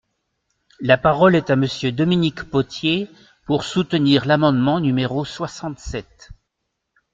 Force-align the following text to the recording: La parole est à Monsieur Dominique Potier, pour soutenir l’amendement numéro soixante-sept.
La 0.79 0.97
parole 0.97 1.35
est 1.35 1.51
à 1.51 1.55
Monsieur 1.55 1.91
Dominique 1.91 2.41
Potier, 2.45 3.07
pour 3.45 3.63
soutenir 3.63 4.25
l’amendement 4.25 4.79
numéro 4.79 5.25
soixante-sept. 5.25 6.31